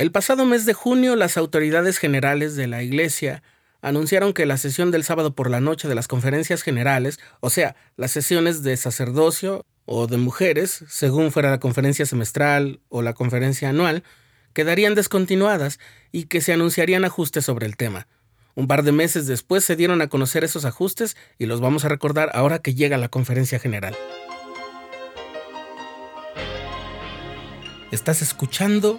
[0.00, 3.42] El pasado mes de junio, las autoridades generales de la Iglesia
[3.82, 7.76] anunciaron que la sesión del sábado por la noche de las conferencias generales, o sea,
[7.98, 13.68] las sesiones de sacerdocio o de mujeres, según fuera la conferencia semestral o la conferencia
[13.68, 14.02] anual,
[14.54, 15.78] quedarían descontinuadas
[16.12, 18.08] y que se anunciarían ajustes sobre el tema.
[18.54, 21.90] Un par de meses después se dieron a conocer esos ajustes y los vamos a
[21.90, 23.94] recordar ahora que llega la conferencia general.
[27.90, 28.98] Estás escuchando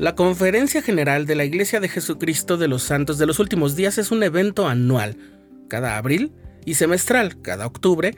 [0.00, 3.98] La Conferencia General de la Iglesia de Jesucristo de los Santos de los Últimos Días
[3.98, 5.18] es un evento anual,
[5.68, 6.32] cada abril,
[6.64, 8.16] y semestral, cada octubre,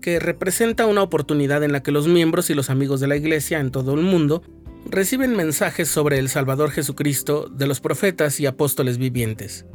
[0.00, 3.60] que representa una oportunidad en la que los miembros y los amigos de la Iglesia
[3.60, 4.42] en todo el mundo
[4.86, 9.66] reciben mensajes sobre el Salvador Jesucristo de los profetas y apóstoles vivientes.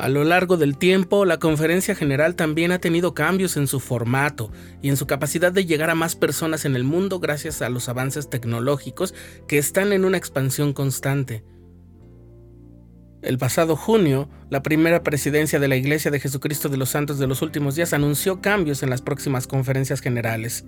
[0.00, 4.50] A lo largo del tiempo, la conferencia general también ha tenido cambios en su formato
[4.80, 7.86] y en su capacidad de llegar a más personas en el mundo gracias a los
[7.90, 9.12] avances tecnológicos
[9.46, 11.44] que están en una expansión constante.
[13.20, 17.26] El pasado junio, la primera presidencia de la Iglesia de Jesucristo de los Santos de
[17.26, 20.64] los Últimos Días anunció cambios en las próximas conferencias generales.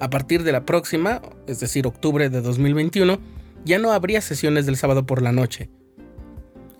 [0.00, 3.20] A partir de la próxima, es decir, octubre de 2021,
[3.64, 5.70] ya no habría sesiones del sábado por la noche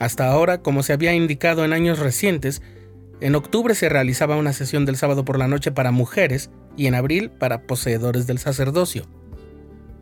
[0.01, 2.62] hasta ahora, como se había indicado en años recientes,
[3.20, 6.95] en octubre se realizaba una sesión del sábado por la noche para mujeres y en
[6.95, 9.05] abril para poseedores del sacerdocio.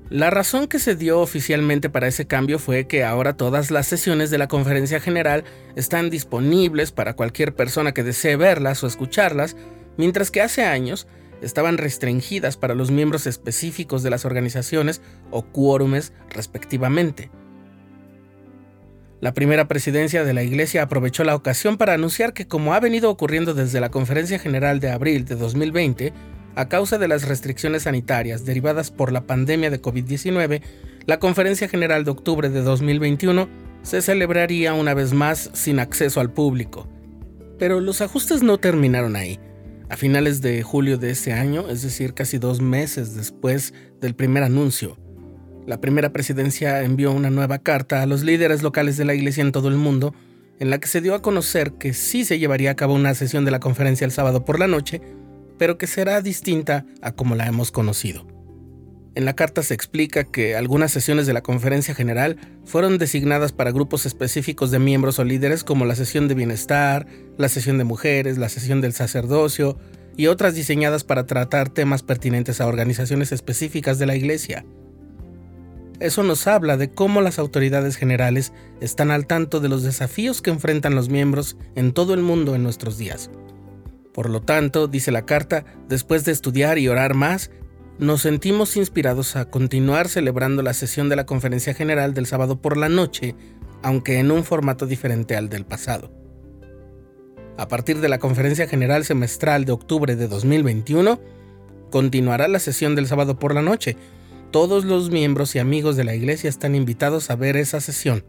[0.08, 4.30] La razón que se dio oficialmente para ese cambio fue que ahora todas las sesiones
[4.30, 5.42] de la conferencia general
[5.74, 9.56] están disponibles para cualquier persona que desee verlas o escucharlas,
[9.96, 11.08] mientras que hace años
[11.42, 17.30] estaban restringidas para los miembros específicos de las organizaciones o quórumes respectivamente.
[19.20, 23.10] La primera presidencia de la Iglesia aprovechó la ocasión para anunciar que, como ha venido
[23.10, 26.12] ocurriendo desde la Conferencia General de abril de 2020,
[26.54, 30.62] a causa de las restricciones sanitarias derivadas por la pandemia de COVID-19,
[31.06, 33.48] la Conferencia General de octubre de 2021
[33.82, 36.88] se celebraría una vez más sin acceso al público.
[37.58, 39.40] Pero los ajustes no terminaron ahí.
[39.88, 44.44] A finales de julio de ese año, es decir, casi dos meses después del primer
[44.44, 44.96] anuncio,
[45.68, 49.52] la primera presidencia envió una nueva carta a los líderes locales de la iglesia en
[49.52, 50.14] todo el mundo,
[50.58, 53.44] en la que se dio a conocer que sí se llevaría a cabo una sesión
[53.44, 55.02] de la conferencia el sábado por la noche,
[55.58, 58.26] pero que será distinta a como la hemos conocido.
[59.14, 63.70] En la carta se explica que algunas sesiones de la conferencia general fueron designadas para
[63.70, 67.06] grupos específicos de miembros o líderes como la sesión de bienestar,
[67.36, 69.78] la sesión de mujeres, la sesión del sacerdocio
[70.16, 74.64] y otras diseñadas para tratar temas pertinentes a organizaciones específicas de la iglesia.
[76.00, 80.50] Eso nos habla de cómo las autoridades generales están al tanto de los desafíos que
[80.50, 83.30] enfrentan los miembros en todo el mundo en nuestros días.
[84.12, 87.50] Por lo tanto, dice la carta, después de estudiar y orar más,
[87.98, 92.76] nos sentimos inspirados a continuar celebrando la sesión de la Conferencia General del sábado por
[92.76, 93.34] la noche,
[93.82, 96.12] aunque en un formato diferente al del pasado.
[97.56, 101.20] A partir de la Conferencia General Semestral de octubre de 2021,
[101.90, 103.96] continuará la sesión del sábado por la noche,
[104.50, 108.24] todos los miembros y amigos de la iglesia están invitados a ver esa sesión.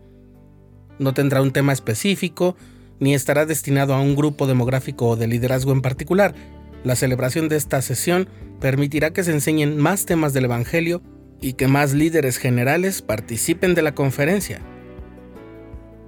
[0.97, 2.57] No tendrá un tema específico,
[2.99, 6.35] ni estará destinado a un grupo demográfico o de liderazgo en particular.
[6.83, 8.27] La celebración de esta sesión
[8.59, 11.01] permitirá que se enseñen más temas del Evangelio
[11.41, 14.59] y que más líderes generales participen de la conferencia.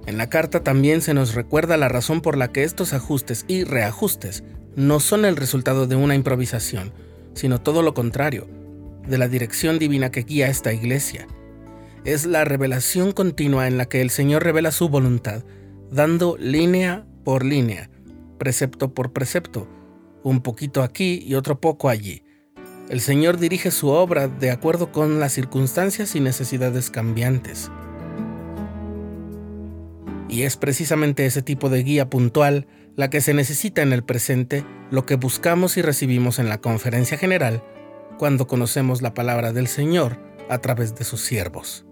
[0.06, 3.64] En la carta también se nos recuerda la razón por la que estos ajustes y
[3.64, 4.44] reajustes
[4.76, 6.92] no son el resultado de una improvisación,
[7.34, 8.48] sino todo lo contrario,
[9.06, 11.26] de la dirección divina que guía esta iglesia.
[12.04, 15.44] Es la revelación continua en la que el Señor revela su voluntad,
[15.90, 17.90] dando línea por línea,
[18.38, 19.68] precepto por precepto,
[20.22, 22.22] un poquito aquí y otro poco allí.
[22.88, 27.70] El Señor dirige su obra de acuerdo con las circunstancias y necesidades cambiantes.
[30.28, 32.66] Y es precisamente ese tipo de guía puntual
[32.96, 37.16] la que se necesita en el presente, lo que buscamos y recibimos en la conferencia
[37.16, 37.62] general
[38.18, 40.18] cuando conocemos la palabra del Señor
[40.48, 41.84] a través de sus siervos.